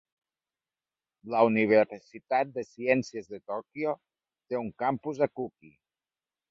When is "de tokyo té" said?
3.35-4.65